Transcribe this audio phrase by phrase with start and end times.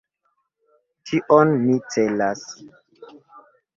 [1.11, 2.43] Tion mi celas.